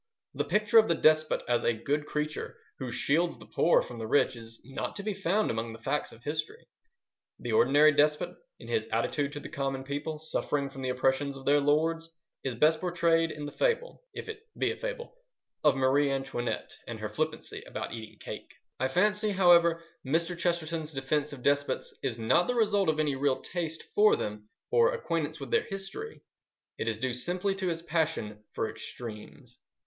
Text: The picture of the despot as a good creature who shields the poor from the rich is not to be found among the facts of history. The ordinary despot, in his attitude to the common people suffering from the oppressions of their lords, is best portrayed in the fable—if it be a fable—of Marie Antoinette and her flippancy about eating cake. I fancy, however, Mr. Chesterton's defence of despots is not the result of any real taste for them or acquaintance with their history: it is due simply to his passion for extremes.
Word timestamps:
The 0.33 0.45
picture 0.45 0.79
of 0.79 0.87
the 0.87 0.95
despot 0.95 1.43
as 1.47 1.63
a 1.63 1.75
good 1.75 2.07
creature 2.07 2.57
who 2.79 2.89
shields 2.89 3.37
the 3.37 3.45
poor 3.45 3.83
from 3.83 3.99
the 3.99 4.07
rich 4.07 4.35
is 4.35 4.59
not 4.65 4.95
to 4.95 5.03
be 5.03 5.13
found 5.13 5.51
among 5.51 5.73
the 5.73 5.77
facts 5.79 6.11
of 6.11 6.23
history. 6.23 6.65
The 7.37 7.51
ordinary 7.51 7.91
despot, 7.91 8.35
in 8.59 8.67
his 8.67 8.87
attitude 8.87 9.31
to 9.33 9.39
the 9.39 9.47
common 9.47 9.83
people 9.83 10.17
suffering 10.17 10.71
from 10.71 10.81
the 10.81 10.89
oppressions 10.89 11.37
of 11.37 11.45
their 11.45 11.59
lords, 11.59 12.09
is 12.43 12.55
best 12.55 12.79
portrayed 12.79 13.29
in 13.29 13.45
the 13.45 13.51
fable—if 13.51 14.27
it 14.27 14.39
be 14.57 14.71
a 14.71 14.75
fable—of 14.75 15.75
Marie 15.75 16.09
Antoinette 16.09 16.75
and 16.87 16.99
her 16.99 17.07
flippancy 17.09 17.61
about 17.67 17.93
eating 17.93 18.17
cake. 18.17 18.55
I 18.79 18.87
fancy, 18.87 19.29
however, 19.29 19.83
Mr. 20.03 20.35
Chesterton's 20.35 20.93
defence 20.93 21.31
of 21.31 21.43
despots 21.43 21.93
is 22.01 22.17
not 22.17 22.47
the 22.47 22.55
result 22.55 22.89
of 22.89 22.99
any 22.99 23.15
real 23.15 23.39
taste 23.39 23.83
for 23.93 24.15
them 24.15 24.49
or 24.71 24.93
acquaintance 24.93 25.39
with 25.39 25.51
their 25.51 25.61
history: 25.61 26.23
it 26.79 26.87
is 26.87 26.97
due 26.97 27.13
simply 27.13 27.53
to 27.53 27.67
his 27.67 27.83
passion 27.83 28.43
for 28.53 28.67
extremes. 28.67 29.59